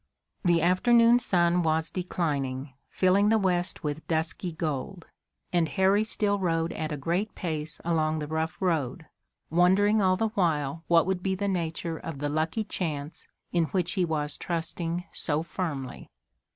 The 0.43 0.63
afternoon 0.63 1.19
sun 1.19 1.61
was 1.61 1.91
declining, 1.91 2.73
filling 2.89 3.29
the 3.29 3.37
west 3.37 3.83
with 3.83 4.07
dusky 4.07 4.51
gold, 4.51 5.05
and 5.53 5.69
Harry 5.69 6.03
still 6.03 6.39
rode 6.39 6.73
at 6.73 6.91
a 6.91 6.97
great 6.97 7.35
pace 7.35 7.79
along 7.85 8.17
the 8.17 8.25
rough 8.27 8.59
road, 8.59 9.05
wondering 9.51 10.01
all 10.01 10.15
the 10.15 10.29
while 10.29 10.83
what 10.87 11.05
would 11.05 11.21
be 11.21 11.35
the 11.35 11.47
nature 11.47 11.99
of 11.99 12.17
the 12.17 12.29
lucky 12.29 12.63
chance, 12.63 13.27
in 13.51 13.65
which 13.65 13.91
he 13.91 14.03
was 14.03 14.37
trusting 14.37 15.03
so 15.11 15.43
firmly. 15.43 16.09